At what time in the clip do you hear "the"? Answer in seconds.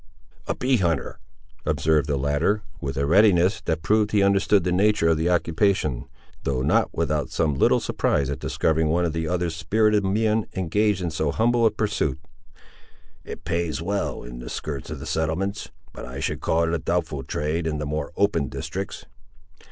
2.07-2.17, 4.63-4.71, 5.17-5.29, 9.13-9.27, 14.39-14.49, 14.99-15.05, 17.77-17.85